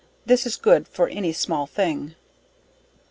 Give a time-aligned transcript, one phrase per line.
[0.25, 2.01] This is good for any small thing.
[2.07, 2.13] No.